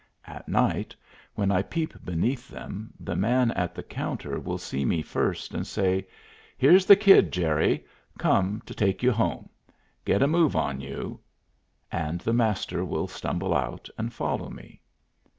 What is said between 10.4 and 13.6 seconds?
on you"; and the Master will stumble